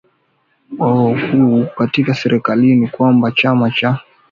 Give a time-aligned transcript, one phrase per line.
[0.79, 0.89] o
[1.25, 3.99] kuu katika serikalini kwamba chama cha nrm